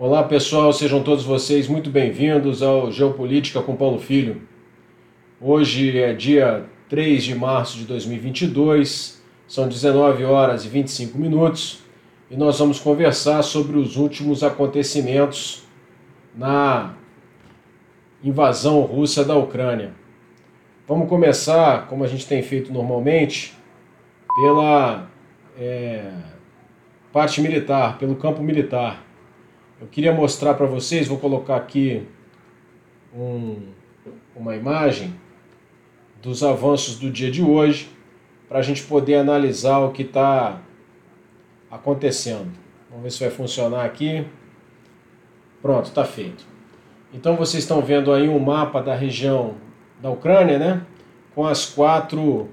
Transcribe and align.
Olá 0.00 0.22
pessoal, 0.22 0.72
sejam 0.72 1.02
todos 1.02 1.24
vocês 1.24 1.66
muito 1.66 1.90
bem-vindos 1.90 2.62
ao 2.62 2.92
Geopolítica 2.92 3.60
com 3.60 3.74
Paulo 3.74 3.98
Filho. 3.98 4.42
Hoje 5.40 5.98
é 5.98 6.12
dia 6.12 6.66
3 6.88 7.24
de 7.24 7.34
março 7.34 7.76
de 7.78 7.84
2022, 7.84 9.20
são 9.48 9.66
19 9.66 10.22
horas 10.22 10.64
e 10.64 10.68
25 10.68 11.18
minutos 11.18 11.80
e 12.30 12.36
nós 12.36 12.60
vamos 12.60 12.78
conversar 12.78 13.42
sobre 13.42 13.76
os 13.76 13.96
últimos 13.96 14.44
acontecimentos 14.44 15.64
na 16.32 16.94
invasão 18.22 18.80
russa 18.82 19.24
da 19.24 19.34
Ucrânia. 19.34 19.90
Vamos 20.86 21.08
começar, 21.08 21.88
como 21.88 22.04
a 22.04 22.06
gente 22.06 22.24
tem 22.24 22.40
feito 22.40 22.72
normalmente, 22.72 23.52
pela 24.40 25.08
é, 25.58 26.12
parte 27.12 27.40
militar, 27.40 27.98
pelo 27.98 28.14
campo 28.14 28.40
militar. 28.44 29.07
Eu 29.80 29.86
queria 29.86 30.12
mostrar 30.12 30.54
para 30.54 30.66
vocês, 30.66 31.06
vou 31.06 31.18
colocar 31.18 31.54
aqui 31.54 32.04
um, 33.14 33.62
uma 34.34 34.56
imagem 34.56 35.14
dos 36.20 36.42
avanços 36.42 36.98
do 36.98 37.08
dia 37.10 37.30
de 37.30 37.42
hoje, 37.42 37.88
para 38.48 38.58
a 38.58 38.62
gente 38.62 38.82
poder 38.82 39.14
analisar 39.14 39.78
o 39.78 39.92
que 39.92 40.02
está 40.02 40.60
acontecendo. 41.70 42.50
Vamos 42.88 43.04
ver 43.04 43.10
se 43.12 43.20
vai 43.20 43.30
funcionar 43.30 43.84
aqui. 43.84 44.26
Pronto, 45.62 45.86
está 45.86 46.04
feito. 46.04 46.44
Então 47.12 47.36
vocês 47.36 47.62
estão 47.62 47.80
vendo 47.80 48.12
aí 48.12 48.28
um 48.28 48.38
mapa 48.40 48.82
da 48.82 48.96
região 48.96 49.54
da 50.02 50.10
Ucrânia, 50.10 50.58
né? 50.58 50.82
Com 51.34 51.46
as 51.46 51.66
quatro 51.66 52.48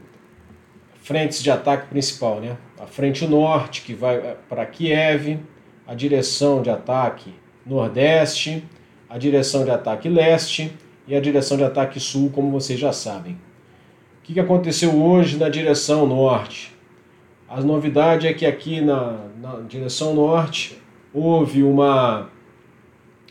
frentes 1.02 1.42
de 1.42 1.50
ataque 1.50 1.88
principal, 1.88 2.40
né? 2.40 2.58
A 2.80 2.86
frente 2.86 3.26
norte, 3.26 3.82
que 3.82 3.94
vai 3.94 4.18
eh, 4.18 4.38
para 4.48 4.66
Kiev, 4.66 5.40
a 5.88 5.94
direção 5.94 6.62
de 6.62 6.70
ataque 6.70 7.34
nordeste, 7.66 8.64
a 9.10 9.18
direção 9.18 9.64
de 9.64 9.72
ataque 9.72 10.10
leste 10.10 10.72
e 11.08 11.16
a 11.16 11.20
direção 11.20 11.58
de 11.58 11.64
ataque 11.64 12.00
sul, 12.00 12.30
como 12.32 12.52
vocês 12.52 12.80
já 12.80 12.92
sabem. 12.92 13.34
O 14.20 14.24
que 14.24 14.40
aconteceu 14.40 14.96
hoje 14.96 15.38
na 15.38 15.50
direção 15.50 16.08
norte? 16.08 16.76
A 17.48 17.62
novidade 17.62 18.26
é 18.26 18.34
que 18.34 18.46
aqui 18.46 18.82
na, 18.82 19.28
na 19.40 19.62
direção 19.62 20.16
norte 20.16 20.82
houve 21.14 21.62
uma, 21.62 22.30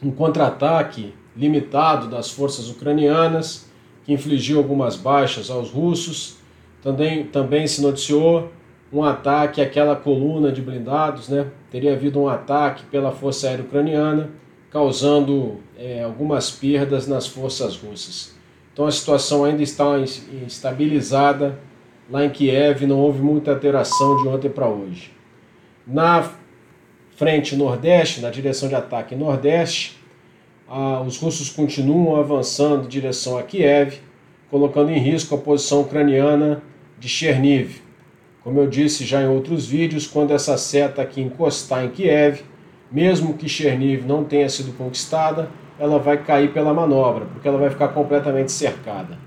um 0.03 0.11
contra-ataque 0.11 1.13
limitado 1.37 2.09
das 2.09 2.31
forças 2.31 2.71
ucranianas, 2.71 3.69
que 4.05 4.13
infligiu 4.13 4.59
algumas 4.59 4.97
baixas 4.97 5.51
aos 5.51 5.71
russos. 5.71 6.37
Também, 6.81 7.25
também 7.25 7.67
se 7.67 7.83
noticiou 7.83 8.53
um 8.95 9.03
ataque 9.03 9.61
àquela 9.61 9.97
coluna 9.97 10.53
de 10.53 10.63
blindados, 10.63 11.29
né? 11.29 11.49
Teria 11.71 11.93
havido 11.95 12.21
um 12.21 12.29
ataque 12.29 12.85
pela 12.85 13.11
Força 13.11 13.49
Aérea 13.49 13.65
Ucraniana, 13.65 14.31
causando 14.71 15.59
é, 15.77 16.05
algumas 16.05 16.51
perdas 16.51 17.09
nas 17.09 17.27
forças 17.27 17.77
russas. 17.77 18.35
Então 18.73 18.87
a 18.87 18.93
situação 18.93 19.45
ainda 19.45 19.63
está 19.63 19.99
estabilizada 20.47 21.59
lá 22.11 22.25
em 22.25 22.31
Kiev, 22.31 22.87
não 22.87 22.99
houve 22.99 23.21
muita 23.21 23.53
alteração 23.53 24.23
de 24.23 24.29
ontem 24.29 24.49
para 24.49 24.69
hoje. 24.69 25.13
Na 25.87 26.31
frente 27.17 27.57
nordeste, 27.57 28.21
na 28.21 28.31
direção 28.31 28.69
de 28.69 28.75
ataque 28.75 29.15
nordeste, 29.15 29.99
os 31.07 31.19
russos 31.19 31.51
continuam 31.51 32.17
avançando 32.17 32.85
em 32.85 32.89
direção 32.89 33.39
a 33.39 33.43
Kiev, 33.43 33.99
colocando 34.51 34.91
em 34.91 34.99
risco 34.99 35.35
a 35.35 35.39
posição 35.39 35.83
ucraniana 35.83 36.63
de 36.99 37.09
Cherniv. 37.09 37.84
Como 38.45 38.61
eu 38.61 38.67
disse 38.67 39.07
já 39.07 39.23
em 39.23 39.27
outros 39.27 39.67
vídeos, 39.67 40.07
quando 40.07 40.33
essa 40.33 40.59
seta 40.59 41.01
aqui 41.01 41.23
encostar 41.23 41.83
em 41.83 41.89
Kiev, 41.89 42.43
mesmo 42.93 43.33
que 43.33 43.49
Cherniv 43.49 44.05
não 44.07 44.23
tenha 44.23 44.49
sido 44.51 44.77
conquistada, 44.77 45.49
ela 45.79 45.99
vai 45.99 46.23
cair 46.23 46.53
pela 46.53 46.75
manobra, 46.75 47.25
porque 47.25 47.49
ela 47.49 47.57
vai 47.57 47.71
ficar 47.71 47.89
completamente 47.89 48.53
cercada. 48.53 49.19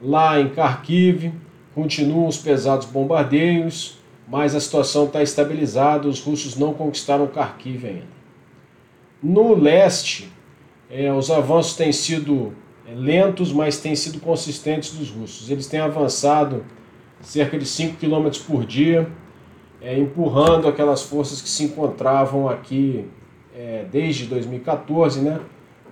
Lá 0.00 0.38
em 0.38 0.48
Kharkiv, 0.48 1.32
continuam 1.74 2.26
os 2.26 2.36
pesados 2.36 2.86
bombardeios, 2.86 3.98
mas 4.28 4.54
a 4.54 4.60
situação 4.60 5.06
está 5.06 5.22
estabilizada, 5.22 6.06
os 6.06 6.20
russos 6.20 6.56
não 6.56 6.74
conquistaram 6.74 7.26
Kharkiv 7.26 7.86
ainda. 7.86 8.22
No 9.22 9.54
leste, 9.54 10.30
é, 10.90 11.10
os 11.10 11.30
avanços 11.30 11.74
têm 11.74 11.90
sido 11.90 12.52
é, 12.86 12.94
lentos, 12.94 13.50
mas 13.50 13.78
têm 13.78 13.96
sido 13.96 14.20
consistentes 14.20 14.90
dos 14.90 15.08
russos. 15.08 15.50
Eles 15.50 15.66
têm 15.66 15.80
avançado 15.80 16.64
cerca 17.22 17.58
de 17.58 17.64
5 17.64 17.96
km 17.96 18.28
por 18.46 18.66
dia, 18.66 19.08
é, 19.80 19.98
empurrando 19.98 20.68
aquelas 20.68 21.02
forças 21.02 21.40
que 21.40 21.48
se 21.48 21.64
encontravam 21.64 22.48
aqui 22.48 23.06
é, 23.54 23.84
desde 23.90 24.26
2014, 24.26 25.20
né, 25.20 25.40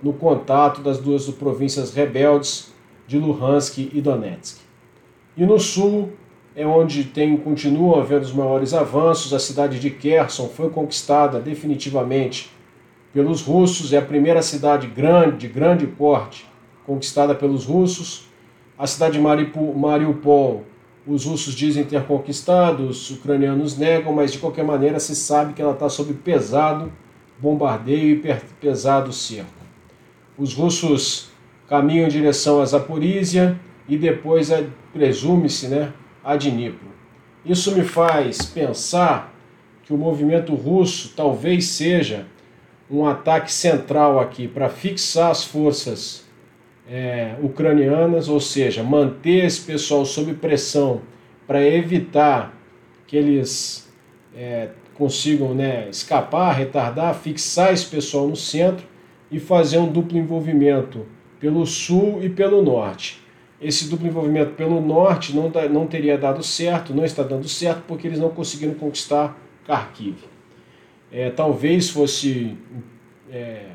no 0.01 0.13
contato 0.13 0.81
das 0.81 0.97
duas 0.97 1.27
províncias 1.29 1.93
rebeldes 1.93 2.71
de 3.07 3.17
Luhansk 3.17 3.77
e 3.93 4.01
Donetsk. 4.01 4.59
E 5.35 5.45
no 5.45 5.59
sul 5.59 6.11
é 6.55 6.65
onde 6.65 7.05
tem, 7.05 7.35
continuam 7.37 7.99
havendo 7.99 8.23
os 8.23 8.33
maiores 8.33 8.73
avanços, 8.73 9.33
a 9.33 9.39
cidade 9.39 9.79
de 9.79 9.89
Kherson 9.89 10.47
foi 10.47 10.69
conquistada 10.69 11.39
definitivamente 11.39 12.51
pelos 13.13 13.41
russos, 13.41 13.93
é 13.93 13.97
a 13.97 14.01
primeira 14.01 14.41
cidade 14.41 14.87
grande, 14.87 15.37
de 15.37 15.47
grande 15.47 15.85
porte, 15.85 16.45
conquistada 16.85 17.35
pelos 17.35 17.65
russos. 17.65 18.27
A 18.77 18.87
cidade 18.87 19.13
de 19.13 19.19
Mariupol 19.19 20.63
os 21.05 21.25
russos 21.25 21.55
dizem 21.55 21.83
ter 21.83 22.03
conquistado, 22.03 22.87
os 22.87 23.09
ucranianos 23.09 23.77
negam, 23.77 24.13
mas 24.13 24.31
de 24.31 24.37
qualquer 24.37 24.63
maneira 24.63 24.99
se 24.99 25.15
sabe 25.15 25.53
que 25.53 25.61
ela 25.61 25.73
está 25.73 25.89
sob 25.89 26.13
pesado 26.13 26.91
bombardeio 27.39 28.21
e 28.23 28.35
pesado 28.59 29.11
cerco. 29.11 29.49
Os 30.37 30.53
russos 30.53 31.29
caminham 31.67 32.05
em 32.05 32.09
direção 32.09 32.61
a 32.61 32.65
Zaporizhia 32.65 33.59
e 33.87 33.97
depois, 33.97 34.49
presume-se, 34.93 35.67
né, 35.67 35.91
a 36.23 36.35
Dnipro. 36.35 36.91
Isso 37.43 37.75
me 37.75 37.83
faz 37.83 38.45
pensar 38.45 39.33
que 39.83 39.91
o 39.91 39.97
movimento 39.97 40.53
russo 40.53 41.13
talvez 41.15 41.65
seja 41.65 42.27
um 42.89 43.07
ataque 43.07 43.51
central 43.51 44.19
aqui 44.19 44.47
para 44.47 44.69
fixar 44.69 45.31
as 45.31 45.43
forças 45.43 46.25
é, 46.91 47.35
ucranianas, 47.41 48.27
ou 48.27 48.41
seja, 48.41 48.83
manter 48.83 49.45
esse 49.45 49.61
pessoal 49.61 50.05
sob 50.05 50.33
pressão 50.33 51.01
para 51.47 51.65
evitar 51.65 52.53
que 53.07 53.15
eles 53.15 53.89
é, 54.35 54.69
consigam 54.95 55.53
né, 55.55 55.87
escapar, 55.89 56.51
retardar, 56.51 57.15
fixar 57.15 57.71
esse 57.71 57.85
pessoal 57.85 58.27
no 58.27 58.35
centro 58.35 58.85
e 59.31 59.39
fazer 59.39 59.77
um 59.77 59.89
duplo 59.89 60.17
envolvimento 60.17 61.05
pelo 61.39 61.65
sul 61.65 62.19
e 62.21 62.29
pelo 62.29 62.61
norte. 62.61 63.21
Esse 63.61 63.89
duplo 63.89 64.07
envolvimento 64.07 64.51
pelo 64.55 64.81
norte 64.81 65.33
não, 65.33 65.49
não 65.69 65.87
teria 65.87 66.17
dado 66.17 66.43
certo, 66.43 66.93
não 66.93 67.05
está 67.05 67.23
dando 67.23 67.47
certo, 67.47 67.83
porque 67.87 68.05
eles 68.05 68.19
não 68.19 68.29
conseguiram 68.29 68.73
conquistar 68.73 69.39
Kharkiv. 69.65 70.17
É, 71.09 71.29
talvez 71.29 71.89
fosse 71.89 72.57
é, 73.31 73.67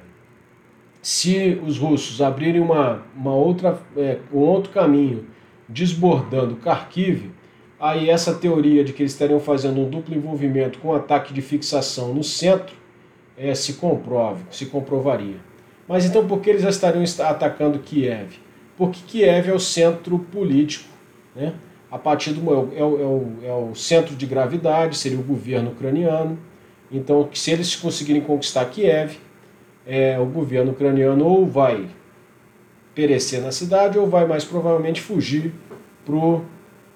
se 1.06 1.56
os 1.64 1.78
russos 1.78 2.20
abrirem 2.20 2.60
uma, 2.60 3.00
uma 3.14 3.32
outra, 3.32 3.78
é, 3.96 4.18
um 4.32 4.40
outro 4.40 4.72
caminho, 4.72 5.24
desbordando 5.68 6.56
Kharkiv, 6.56 7.30
aí 7.78 8.10
essa 8.10 8.34
teoria 8.34 8.82
de 8.82 8.92
que 8.92 9.02
eles 9.02 9.12
estariam 9.12 9.38
fazendo 9.38 9.80
um 9.80 9.88
duplo 9.88 10.16
envolvimento 10.16 10.80
com 10.80 10.88
um 10.88 10.94
ataque 10.96 11.32
de 11.32 11.40
fixação 11.40 12.12
no 12.12 12.24
centro 12.24 12.74
é, 13.38 13.54
se 13.54 13.74
comprove, 13.74 14.42
se 14.50 14.66
comprovaria. 14.66 15.36
Mas 15.86 16.04
então 16.04 16.26
por 16.26 16.40
que 16.40 16.50
eles 16.50 16.62
já 16.62 16.70
estariam 16.70 17.04
atacando 17.20 17.78
Kiev? 17.78 18.40
Porque 18.76 18.98
Kiev 19.06 19.48
é 19.48 19.54
o 19.54 19.60
centro 19.60 20.18
político, 20.18 20.88
né? 21.36 21.54
a 21.88 21.98
partir 22.00 22.32
do 22.32 22.50
é, 22.50 22.80
é, 22.80 22.84
o, 22.84 23.32
é 23.44 23.52
o 23.52 23.76
centro 23.76 24.16
de 24.16 24.26
gravidade, 24.26 24.98
seria 24.98 25.20
o 25.20 25.22
governo 25.22 25.70
ucraniano. 25.70 26.36
Então, 26.90 27.28
se 27.32 27.52
eles 27.52 27.76
conseguirem 27.76 28.22
conquistar 28.22 28.64
Kiev, 28.64 29.18
é, 29.86 30.18
o 30.18 30.26
governo 30.26 30.72
ucraniano 30.72 31.24
ou 31.24 31.46
vai 31.46 31.88
perecer 32.94 33.40
na 33.40 33.52
cidade 33.52 33.98
ou 33.98 34.06
vai 34.08 34.26
mais 34.26 34.44
provavelmente 34.44 35.00
fugir 35.00 35.52
para 36.04 36.14
o 36.14 36.44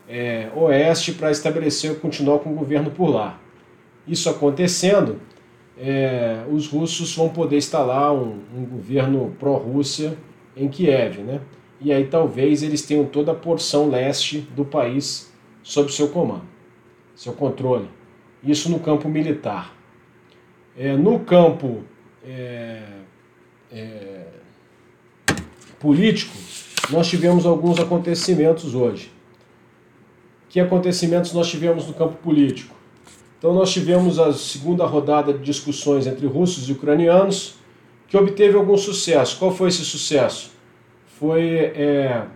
é, 0.08 0.50
oeste 0.56 1.12
para 1.12 1.30
estabelecer, 1.30 2.00
continuar 2.00 2.40
com 2.40 2.50
o 2.50 2.54
governo 2.54 2.90
por 2.90 3.08
lá. 3.08 3.38
Isso 4.08 4.28
acontecendo, 4.28 5.20
é, 5.78 6.42
os 6.50 6.66
russos 6.66 7.14
vão 7.14 7.28
poder 7.28 7.58
instalar 7.58 8.12
um, 8.12 8.40
um 8.56 8.64
governo 8.64 9.36
pró-Rússia 9.38 10.16
em 10.56 10.68
Kiev, 10.68 11.20
né? 11.20 11.40
E 11.80 11.92
aí 11.92 12.06
talvez 12.06 12.62
eles 12.62 12.82
tenham 12.82 13.04
toda 13.06 13.32
a 13.32 13.34
porção 13.34 13.88
leste 13.88 14.40
do 14.54 14.64
país 14.64 15.32
sob 15.62 15.92
seu 15.92 16.08
comando, 16.08 16.44
seu 17.14 17.32
controle. 17.32 17.88
Isso 18.42 18.70
no 18.70 18.80
campo 18.80 19.08
militar. 19.08 19.74
É, 20.76 20.96
no 20.96 21.20
campo 21.20 21.82
é, 22.24 22.82
é, 23.72 24.24
político, 25.78 26.36
nós 26.90 27.08
tivemos 27.08 27.46
alguns 27.46 27.78
acontecimentos 27.78 28.74
hoje. 28.74 29.12
Que 30.48 30.60
acontecimentos 30.60 31.32
nós 31.32 31.48
tivemos 31.48 31.86
no 31.86 31.94
campo 31.94 32.14
político? 32.16 32.74
Então 33.38 33.54
nós 33.54 33.72
tivemos 33.72 34.18
a 34.18 34.32
segunda 34.32 34.84
rodada 34.84 35.32
de 35.32 35.42
discussões 35.42 36.06
entre 36.06 36.26
russos 36.26 36.68
e 36.68 36.72
ucranianos, 36.72 37.54
que 38.06 38.16
obteve 38.16 38.56
algum 38.56 38.76
sucesso. 38.76 39.38
Qual 39.38 39.54
foi 39.54 39.68
esse 39.68 39.84
sucesso? 39.84 40.50
Foi 41.18 41.42
é, 41.58 42.26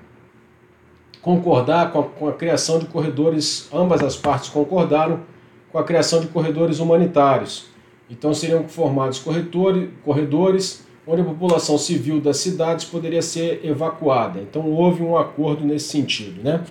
concordar 1.21 1.91
com 1.91 2.01
a, 2.01 2.03
com 2.05 2.29
a 2.29 2.33
criação 2.33 2.79
de 2.79 2.87
corredores, 2.87 3.69
ambas 3.73 4.03
as 4.03 4.17
partes 4.17 4.49
concordaram 4.49 5.21
com 5.73 5.79
a 5.79 5.85
criação 5.85 6.21
de 6.21 6.29
corredores 6.29 6.79
humanitários. 6.79 7.74
Então 8.11 8.35
seriam 8.35 8.69
formados 8.69 9.19
corredores 9.19 10.85
onde 11.07 11.21
a 11.21 11.25
população 11.25 11.77
civil 11.77 12.21
das 12.21 12.39
cidades 12.39 12.85
poderia 12.85 13.23
ser 13.23 13.61
evacuada. 13.65 14.41
Então 14.41 14.71
houve 14.71 15.03
um 15.03 15.17
acordo 15.17 15.65
nesse 15.65 15.89
sentido, 15.89 16.43
né? 16.43 16.63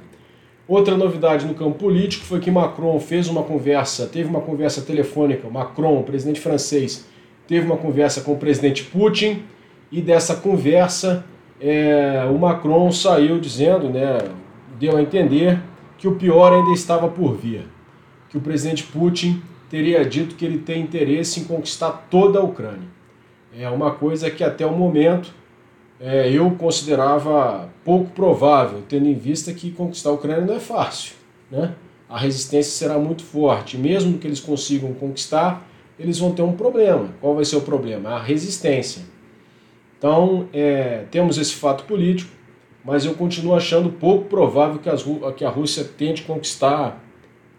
Outra 0.68 0.96
novidade 0.96 1.46
no 1.46 1.54
campo 1.54 1.78
político 1.78 2.26
foi 2.26 2.40
que 2.40 2.50
Macron 2.50 2.98
fez 3.00 3.28
uma 3.28 3.44
conversa, 3.44 4.08
teve 4.08 4.30
uma 4.30 4.40
conversa 4.40 4.82
telefônica, 4.82 5.50
Macron, 5.50 6.02
presidente 6.04 6.40
francês, 6.40 7.06
teve 7.48 7.66
uma 7.66 7.78
conversa 7.78 8.22
com 8.22 8.32
o 8.32 8.38
presidente 8.38 8.84
Putin 8.86 9.44
e 9.92 10.02
dessa 10.02 10.36
conversa 10.36 11.26
é, 11.60 12.26
o 12.34 12.38
Macron 12.40 12.92
saiu 12.92 13.40
dizendo, 13.40 13.90
né, 13.90 14.18
deu 14.80 14.98
a 14.98 15.02
entender 15.02 15.60
que 15.98 16.08
o 16.08 16.16
pior 16.16 16.54
ainda 16.54 16.72
estava 16.72 17.08
por 17.08 17.36
vir, 17.36 17.68
que 18.30 18.38
o 18.38 18.42
presidente 18.42 18.84
Putin 18.84 19.42
teria 19.74 20.06
dito 20.06 20.36
que 20.36 20.46
ele 20.46 20.60
tem 20.60 20.84
interesse 20.84 21.40
em 21.40 21.46
conquistar 21.46 22.06
toda 22.08 22.38
a 22.38 22.44
Ucrânia. 22.44 22.88
É 23.58 23.68
uma 23.68 23.90
coisa 23.90 24.30
que 24.30 24.44
até 24.44 24.64
o 24.64 24.72
momento 24.72 25.34
é, 26.00 26.32
eu 26.32 26.52
considerava 26.52 27.68
pouco 27.84 28.12
provável, 28.12 28.84
tendo 28.88 29.08
em 29.08 29.16
vista 29.16 29.52
que 29.52 29.72
conquistar 29.72 30.12
a 30.12 30.14
Ucrânia 30.14 30.46
não 30.46 30.54
é 30.54 30.60
fácil. 30.60 31.16
Né? 31.50 31.74
A 32.08 32.20
resistência 32.20 32.72
será 32.72 33.00
muito 33.00 33.24
forte. 33.24 33.76
Mesmo 33.76 34.20
que 34.20 34.28
eles 34.28 34.40
consigam 34.40 34.94
conquistar, 34.94 35.68
eles 35.98 36.20
vão 36.20 36.34
ter 36.34 36.44
um 36.44 36.54
problema. 36.54 37.10
Qual 37.20 37.34
vai 37.34 37.44
ser 37.44 37.56
o 37.56 37.62
problema? 37.62 38.12
A 38.12 38.22
resistência. 38.22 39.02
Então, 39.98 40.50
é, 40.54 41.06
temos 41.10 41.40
esse 41.40 41.56
fato 41.56 41.86
político, 41.86 42.32
mas 42.86 43.06
eu 43.06 43.16
continuo 43.16 43.56
achando 43.56 43.90
pouco 43.90 44.26
provável 44.26 44.78
que, 44.78 44.90
as, 44.90 45.04
que 45.36 45.44
a 45.44 45.50
Rússia 45.50 45.84
tente 45.84 46.22
conquistar 46.22 47.04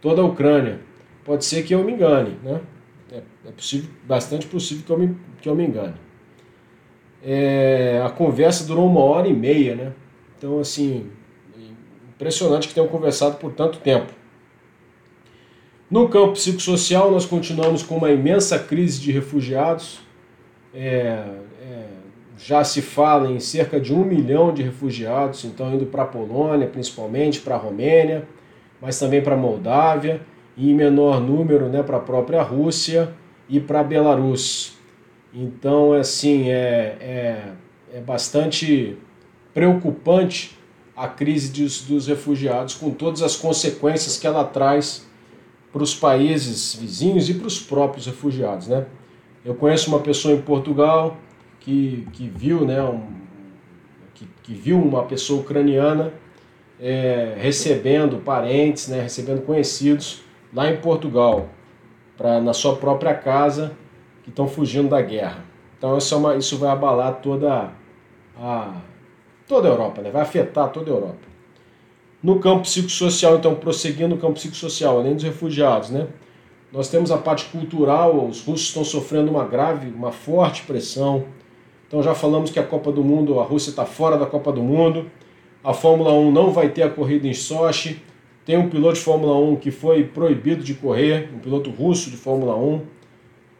toda 0.00 0.22
a 0.22 0.24
Ucrânia 0.24 0.93
pode 1.24 1.44
ser 1.44 1.62
que 1.64 1.74
eu 1.74 1.82
me 1.82 1.92
engane, 1.92 2.36
né? 2.42 2.60
É, 3.10 3.22
é 3.48 3.50
possível, 3.52 3.90
bastante 4.04 4.46
possível 4.46 4.84
que 4.84 4.92
eu 4.92 4.98
me, 4.98 5.16
que 5.40 5.48
eu 5.48 5.54
me 5.54 5.66
engane. 5.66 5.94
É, 7.22 8.02
a 8.04 8.10
conversa 8.10 8.66
durou 8.66 8.86
uma 8.86 9.00
hora 9.00 9.26
e 9.26 9.32
meia, 9.32 9.74
né? 9.74 9.92
Então, 10.36 10.60
assim, 10.60 11.10
impressionante 12.10 12.68
que 12.68 12.74
tenham 12.74 12.88
conversado 12.88 13.36
por 13.36 13.52
tanto 13.52 13.78
tempo. 13.78 14.12
No 15.90 16.08
campo 16.08 16.32
psicossocial, 16.32 17.10
nós 17.10 17.24
continuamos 17.24 17.82
com 17.82 17.96
uma 17.96 18.10
imensa 18.10 18.58
crise 18.58 19.00
de 19.00 19.12
refugiados. 19.12 20.00
É, 20.74 21.24
é, 21.62 21.86
já 22.36 22.64
se 22.64 22.82
fala 22.82 23.30
em 23.30 23.38
cerca 23.38 23.80
de 23.80 23.94
um 23.94 24.04
milhão 24.04 24.52
de 24.52 24.62
refugiados, 24.62 25.44
então 25.44 25.72
indo 25.72 25.86
para 25.86 26.02
a 26.02 26.06
Polônia, 26.06 26.66
principalmente, 26.66 27.40
para 27.40 27.54
a 27.54 27.58
Romênia, 27.58 28.26
mas 28.82 28.98
também 28.98 29.22
para 29.22 29.34
a 29.34 29.38
Moldávia 29.38 30.20
e 30.56 30.70
em 30.70 30.74
menor 30.74 31.20
número 31.20 31.68
né, 31.68 31.82
para 31.82 31.96
a 31.96 32.00
própria 32.00 32.42
Rússia 32.42 33.12
e 33.48 33.60
para 33.60 33.80
a 33.80 33.84
Belarus. 33.84 34.74
Então, 35.32 35.92
assim, 35.92 36.48
é, 36.48 36.96
é, 37.00 37.52
é 37.94 38.00
bastante 38.00 38.96
preocupante 39.52 40.56
a 40.96 41.08
crise 41.08 41.52
dos, 41.52 41.82
dos 41.82 42.06
refugiados, 42.06 42.74
com 42.74 42.90
todas 42.90 43.20
as 43.20 43.36
consequências 43.36 44.16
que 44.16 44.26
ela 44.26 44.44
traz 44.44 45.06
para 45.72 45.82
os 45.82 45.94
países 45.94 46.74
vizinhos 46.74 47.28
e 47.28 47.34
para 47.34 47.48
os 47.48 47.58
próprios 47.58 48.06
refugiados. 48.06 48.68
Né? 48.68 48.86
Eu 49.44 49.56
conheço 49.56 49.88
uma 49.88 49.98
pessoa 49.98 50.32
em 50.32 50.40
Portugal 50.40 51.16
que, 51.58 52.06
que 52.12 52.28
viu 52.28 52.64
né, 52.64 52.80
um, 52.82 53.02
que, 54.14 54.28
que 54.42 54.54
viu 54.54 54.80
uma 54.80 55.02
pessoa 55.02 55.40
ucraniana 55.40 56.12
é, 56.80 57.34
recebendo 57.38 58.18
parentes, 58.18 58.86
né, 58.86 59.02
recebendo 59.02 59.42
conhecidos 59.42 60.23
lá 60.54 60.70
em 60.70 60.76
Portugal, 60.76 61.48
pra, 62.16 62.40
na 62.40 62.52
sua 62.52 62.76
própria 62.76 63.14
casa, 63.14 63.76
que 64.22 64.30
estão 64.30 64.46
fugindo 64.46 64.88
da 64.88 65.02
guerra. 65.02 65.44
Então 65.76 65.98
isso, 65.98 66.14
é 66.14 66.16
uma, 66.16 66.36
isso 66.36 66.56
vai 66.56 66.70
abalar 66.70 67.20
toda 67.20 67.72
a, 68.38 68.74
toda 69.46 69.68
a 69.68 69.70
Europa, 69.70 70.00
né? 70.00 70.10
vai 70.10 70.22
afetar 70.22 70.70
toda 70.70 70.90
a 70.90 70.94
Europa. 70.94 71.34
No 72.22 72.38
campo 72.38 72.62
psicossocial, 72.62 73.36
então, 73.36 73.54
prosseguindo 73.54 74.14
no 74.14 74.20
campo 74.20 74.34
psicossocial, 74.34 74.98
além 74.98 75.14
dos 75.14 75.24
refugiados, 75.24 75.90
né? 75.90 76.08
nós 76.72 76.88
temos 76.88 77.12
a 77.12 77.18
parte 77.18 77.44
cultural, 77.46 78.26
os 78.26 78.42
russos 78.42 78.68
estão 78.68 78.82
sofrendo 78.82 79.30
uma 79.30 79.44
grave, 79.44 79.90
uma 79.90 80.10
forte 80.10 80.62
pressão. 80.62 81.24
Então 81.86 82.02
já 82.02 82.14
falamos 82.14 82.50
que 82.50 82.58
a 82.58 82.64
Copa 82.64 82.90
do 82.90 83.04
Mundo, 83.04 83.38
a 83.38 83.44
Rússia 83.44 83.70
está 83.70 83.84
fora 83.84 84.16
da 84.16 84.26
Copa 84.26 84.50
do 84.50 84.62
Mundo, 84.62 85.10
a 85.62 85.72
Fórmula 85.72 86.12
1 86.12 86.32
não 86.32 86.50
vai 86.50 86.70
ter 86.70 86.82
a 86.82 86.90
corrida 86.90 87.28
em 87.28 87.32
Sochi, 87.32 88.02
tem 88.44 88.58
um 88.58 88.68
piloto 88.68 88.94
de 88.94 89.00
Fórmula 89.00 89.38
1 89.38 89.56
que 89.56 89.70
foi 89.70 90.04
proibido 90.04 90.62
de 90.62 90.74
correr, 90.74 91.30
um 91.34 91.38
piloto 91.38 91.70
russo 91.70 92.10
de 92.10 92.16
Fórmula 92.16 92.56
1. 92.56 92.82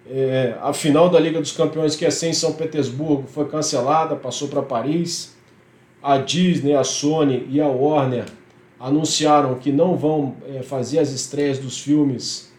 É, 0.07 0.55
a 0.61 0.75
final 0.75 1.09
da 1.09 1.19
Liga 1.19 1.41
dos 1.41 1.53
Campeões, 1.53 1.97
que 1.97 2.05
ia 2.05 2.11
ser 2.11 2.29
em 2.29 2.35
São 2.35 2.53
Petersburgo, 2.53 3.27
foi 3.27 3.49
cancelada, 3.49 4.15
passou 4.15 4.49
para 4.49 4.63
Paris. 4.63 5.35
A 6.03 6.19
Disney, 6.19 6.75
a 6.75 6.85
Sony 6.85 7.47
e 7.49 7.63
a 7.63 7.67
Warner 7.67 8.27
anunciaram 8.79 9.55
que 9.55 9.73
não 9.73 9.97
vão 9.97 10.37
é, 10.47 10.63
fazer 10.63 10.99
as 10.99 11.11
estreias 11.11 11.59
dos 11.59 11.81
filmes 11.81 12.53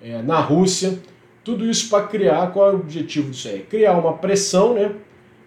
é, 0.00 0.22
na 0.22 0.40
Rússia. 0.40 0.98
Tudo 1.44 1.68
isso 1.68 1.90
para 1.90 2.06
criar, 2.06 2.50
qual 2.52 2.70
é 2.70 2.72
o 2.72 2.76
objetivo 2.76 3.30
disso 3.30 3.48
aí? 3.48 3.60
Criar 3.60 3.98
uma 3.98 4.14
pressão 4.14 4.72
né, 4.72 4.94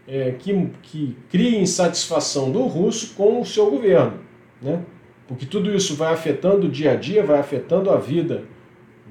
é, 0.08 0.36
que, 0.38 0.70
que 0.84 1.18
crie 1.30 1.58
insatisfação 1.58 2.52
do 2.52 2.62
russo 2.64 3.16
com 3.16 3.42
o 3.42 3.46
seu 3.46 3.72
governo. 3.72 4.20
Né? 4.62 4.84
Porque 5.32 5.46
tudo 5.46 5.74
isso 5.74 5.96
vai 5.96 6.14
afetando 6.14 6.68
o 6.68 6.70
dia 6.70 6.92
a 6.92 6.96
dia, 6.98 7.24
vai 7.24 7.40
afetando 7.40 7.90
a 7.90 7.96
vida 7.96 8.44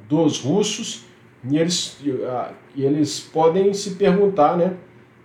dos 0.06 0.38
russos 0.38 1.06
e 1.48 1.56
eles, 1.56 1.96
e 2.76 2.84
eles 2.84 3.20
podem 3.20 3.72
se 3.72 3.92
perguntar 3.92 4.54
né, 4.54 4.74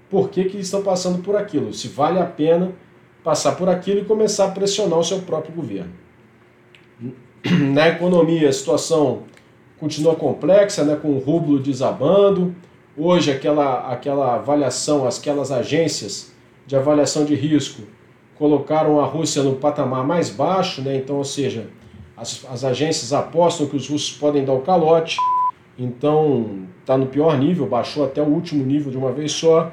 por 0.09 0.29
que, 0.29 0.45
que 0.45 0.57
estão 0.57 0.81
passando 0.81 1.21
por 1.21 1.35
aquilo, 1.35 1.73
se 1.73 1.89
vale 1.89 2.17
a 2.17 2.25
pena 2.25 2.71
passar 3.25 3.57
por 3.57 3.67
aquilo 3.67 3.99
e 3.99 4.05
começar 4.05 4.45
a 4.45 4.51
pressionar 4.51 4.97
o 4.97 5.03
seu 5.03 5.19
próprio 5.19 5.53
governo. 5.53 5.91
Na 7.73 7.89
economia, 7.89 8.47
a 8.47 8.53
situação 8.53 9.23
continua 9.77 10.15
complexa, 10.15 10.85
né, 10.85 10.95
com 10.95 11.09
o 11.09 11.19
rublo 11.19 11.59
desabando. 11.59 12.55
Hoje, 12.95 13.33
aquela, 13.33 13.91
aquela 13.91 14.35
avaliação, 14.35 15.05
aquelas 15.05 15.51
agências 15.51 16.31
de 16.65 16.77
avaliação 16.77 17.25
de 17.25 17.35
risco 17.35 17.81
colocaram 18.37 18.99
a 18.99 19.05
Rússia 19.05 19.41
no 19.43 19.55
patamar 19.55 20.05
mais 20.05 20.29
baixo, 20.29 20.81
né? 20.81 20.97
então, 20.97 21.17
ou 21.17 21.23
seja, 21.23 21.67
as, 22.15 22.45
as 22.49 22.63
agências 22.63 23.13
apostam 23.13 23.67
que 23.67 23.75
os 23.75 23.87
russos 23.87 24.17
podem 24.17 24.43
dar 24.43 24.53
o 24.53 24.61
calote, 24.61 25.17
então 25.77 26.67
está 26.81 26.97
no 26.97 27.07
pior 27.07 27.37
nível, 27.37 27.65
baixou 27.65 28.05
até 28.05 28.21
o 28.21 28.25
último 28.25 28.63
nível 28.63 28.91
de 28.91 28.97
uma 28.97 29.11
vez 29.11 29.31
só, 29.31 29.71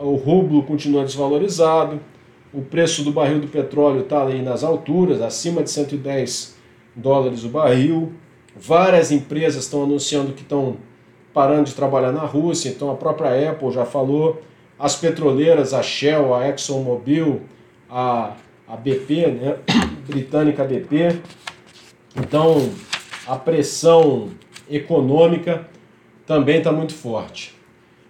o 0.00 0.14
rublo 0.14 0.62
continua 0.62 1.04
desvalorizado, 1.04 2.00
o 2.52 2.62
preço 2.62 3.02
do 3.02 3.12
barril 3.12 3.40
do 3.40 3.48
petróleo 3.48 4.00
está 4.00 4.24
aí 4.26 4.40
nas 4.40 4.64
alturas, 4.64 5.20
acima 5.20 5.62
de 5.62 5.70
110 5.70 6.56
dólares 6.94 7.44
o 7.44 7.48
barril, 7.48 8.12
várias 8.56 9.12
empresas 9.12 9.64
estão 9.64 9.82
anunciando 9.82 10.32
que 10.32 10.42
estão 10.42 10.76
parando 11.32 11.64
de 11.64 11.74
trabalhar 11.74 12.12
na 12.12 12.24
Rússia, 12.24 12.70
então 12.70 12.90
a 12.90 12.94
própria 12.94 13.50
Apple 13.50 13.70
já 13.70 13.84
falou, 13.84 14.40
as 14.78 14.96
petroleiras, 14.96 15.74
a 15.74 15.82
Shell, 15.82 16.34
a 16.34 16.48
ExxonMobil, 16.48 17.42
a, 17.90 18.34
a 18.66 18.76
BP, 18.76 19.26
né? 19.28 19.56
britânica 20.06 20.64
BP. 20.64 21.20
Então, 22.16 22.70
a 23.26 23.36
pressão 23.36 24.30
econômica 24.68 25.68
também 26.26 26.58
está 26.58 26.72
muito 26.72 26.94
forte. 26.94 27.54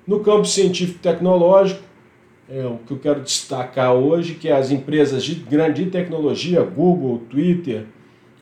No 0.06 0.20
campo 0.20 0.44
científico-tecnológico, 0.44 1.82
é, 2.48 2.64
o 2.64 2.78
que 2.78 2.92
eu 2.92 2.98
quero 2.98 3.20
destacar 3.20 3.92
hoje 3.92 4.34
que 4.34 4.50
as 4.50 4.70
empresas 4.70 5.22
de 5.22 5.34
grande 5.34 5.86
tecnologia, 5.86 6.62
Google, 6.62 7.18
Twitter, 7.28 7.84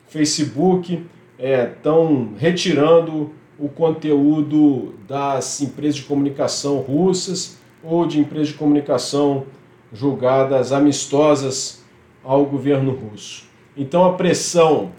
Facebook, 0.07 1.05
estão 1.37 2.33
é, 2.35 2.39
retirando 2.39 3.31
o 3.59 3.67
conteúdo 3.67 4.95
das 5.07 5.61
empresas 5.61 5.95
de 5.95 6.03
comunicação 6.03 6.77
russas 6.77 7.57
ou 7.83 8.05
de 8.05 8.19
empresas 8.19 8.49
de 8.49 8.53
comunicação 8.53 9.45
julgadas 9.93 10.71
amistosas 10.71 11.83
ao 12.23 12.45
governo 12.45 12.91
russo. 12.91 13.45
Então 13.75 14.05
a 14.05 14.13
pressão 14.13 14.91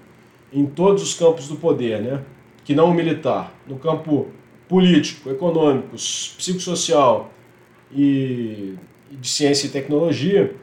em 0.52 0.64
todos 0.64 1.02
os 1.02 1.14
campos 1.14 1.49
do 1.49 1.57
poder, 1.57 2.00
né, 2.00 2.23
que 2.64 2.75
não 2.75 2.90
o 2.90 2.95
militar, 2.95 3.52
no 3.66 3.78
campo 3.78 4.28
político, 4.68 5.30
econômico, 5.30 5.97
psicossocial 5.97 7.30
e 7.92 8.76
de 9.11 9.28
ciência 9.28 9.66
e 9.66 9.71
tecnologia, 9.71 10.54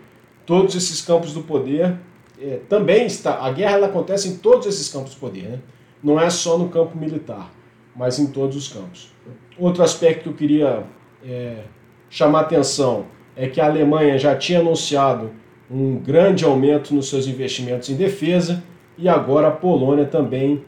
todos 0.46 0.76
esses 0.76 1.02
campos 1.02 1.34
do 1.34 1.42
poder 1.42 1.98
é, 2.40 2.60
também 2.70 3.06
está. 3.06 3.40
A 3.44 3.52
guerra 3.52 3.78
ela 3.78 3.88
acontece 3.88 4.28
em 4.28 4.38
todos 4.38 4.68
esses 4.68 4.90
campos 4.90 5.16
do 5.16 5.20
poder, 5.20 5.44
né? 5.44 5.60
não 6.04 6.20
é 6.20 6.30
só 6.30 6.58
no 6.58 6.70
campo 6.70 6.98
militar. 6.98 7.52
mas 7.96 8.20
em 8.20 8.28
todos 8.28 8.58
os 8.58 8.68
campos. 8.68 9.10
Outro 9.58 9.82
aspecto 9.82 10.24
que 10.24 10.30
eu 10.30 10.34
queria 10.34 10.84
é, 11.24 11.64
chamar 12.10 12.42
atenção 12.42 13.06
é 13.36 13.48
que 13.48 13.60
a 13.60 13.66
Alemanha 13.66 14.18
já 14.18 14.36
tinha 14.36 14.60
anunciado 14.60 15.32
um 15.70 15.98
grande 15.98 16.46
aumento 16.46 16.94
nos 16.94 17.10
seus 17.10 17.28
investimentos 17.28 17.90
em 17.90 17.96
defesa 17.96 18.64
e 18.98 19.10
agora 19.10 19.48
a 19.48 19.52
Polônia 19.52 20.06
também 20.06 20.64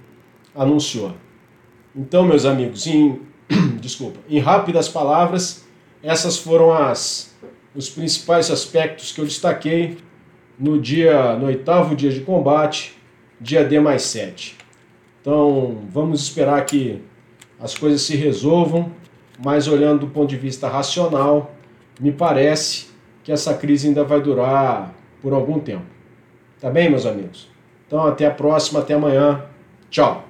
anunciou. 0.56 1.14
Então, 1.96 2.26
meus 2.26 2.46
amigos, 2.46 2.86
em, 2.88 3.22
desculpa, 3.80 4.20
em 4.30 4.40
rápidas 4.40 4.90
palavras, 4.90 5.66
essas 6.04 6.38
foram 6.38 6.74
as, 6.74 7.36
os 7.76 7.90
principais 7.90 8.52
aspectos 8.52 9.12
que 9.12 9.22
eu 9.22 9.26
destaquei 9.26 9.98
no 10.60 10.80
dia 10.80 11.36
no 11.36 11.46
oitavo 11.46 11.96
dia 11.96 12.12
de 12.12 12.22
combate, 12.22 12.98
dia 13.40 13.64
D 13.64 13.80
mais 13.80 14.02
7. 14.04 14.58
Então, 15.22 15.84
vamos 15.92 16.22
esperar 16.22 16.66
que 16.66 17.02
as 17.60 17.76
coisas 17.76 18.02
se 18.02 18.16
resolvam, 18.16 18.92
mas 19.44 19.68
olhando 19.68 20.02
do 20.02 20.08
ponto 20.08 20.30
de 20.30 20.38
vista 20.38 20.68
racional, 20.68 21.56
me 22.00 22.12
parece 22.12 22.88
que 23.24 23.32
essa 23.32 23.54
crise 23.54 23.88
ainda 23.88 24.04
vai 24.04 24.22
durar 24.22 24.94
por 25.22 25.34
algum 25.34 25.60
tempo. 25.60 25.86
Tá 26.60 26.70
bem, 26.70 26.90
meus 26.90 27.06
amigos? 27.06 27.50
Então, 27.86 28.06
até 28.06 28.26
a 28.26 28.32
próxima, 28.32 28.80
até 28.80 28.94
amanhã. 28.94 29.44
Tchau! 29.90 30.27